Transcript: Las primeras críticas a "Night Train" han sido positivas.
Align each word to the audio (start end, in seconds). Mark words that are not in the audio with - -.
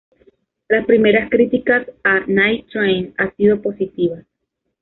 Las 0.67 0.83
primeras 0.87 1.29
críticas 1.29 1.85
a 2.03 2.21
"Night 2.25 2.65
Train" 2.71 3.13
han 3.19 3.35
sido 3.35 3.61
positivas. 3.61 4.25